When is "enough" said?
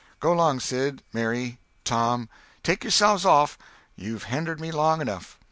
4.99-5.37